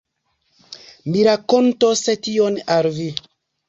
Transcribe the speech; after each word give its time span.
Mi 1.13 1.27
rakontos 1.29 2.05
tion 2.25 2.63
al 2.81 2.95
vi. 3.01 3.11